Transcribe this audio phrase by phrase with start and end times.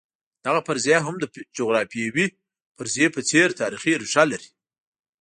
[0.45, 1.23] دغه فرضیه هم د
[1.57, 2.27] جغرافیوي
[2.77, 4.49] فرضیې په څېر تاریخي ریښه لري.